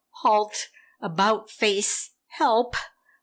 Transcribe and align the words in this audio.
"Halt! 0.23 0.69
About 0.99 1.51
face! 1.51 2.15
Help! 2.29 2.75